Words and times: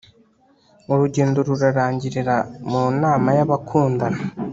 Urugendo 0.91 1.39
rurangirira 1.47 2.35
mu 2.69 2.81
nama 3.01 3.29
yabakundana 3.37 4.19